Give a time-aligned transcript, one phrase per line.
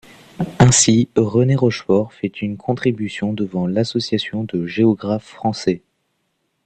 [0.57, 5.83] Ainsi, Renée Rochefort fait une contribution devant l’Association de géographes français.